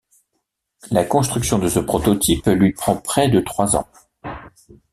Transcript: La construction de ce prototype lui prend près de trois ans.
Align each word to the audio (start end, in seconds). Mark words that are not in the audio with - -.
La 0.89 1.05
construction 1.05 1.59
de 1.59 1.67
ce 1.69 1.77
prototype 1.77 2.47
lui 2.47 2.71
prend 2.73 2.95
près 2.97 3.29
de 3.29 3.39
trois 3.39 3.75
ans. 3.75 3.87